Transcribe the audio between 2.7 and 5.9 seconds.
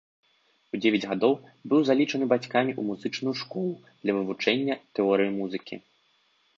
ў музычную школу для вывучэння тэорыі музыкі.